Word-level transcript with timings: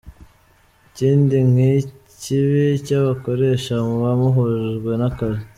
Ikindi 0.87 1.37
kibi 2.21 2.63
cy’abakoresha 2.85 3.73
muba 3.87 4.11
muhujwe 4.21 4.91
n’akazi. 4.99 5.43